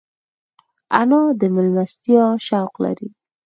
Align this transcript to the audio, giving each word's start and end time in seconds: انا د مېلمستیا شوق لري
انا 0.99 1.21
د 1.39 1.41
مېلمستیا 1.55 2.25
شوق 2.47 2.73
لري 2.83 3.09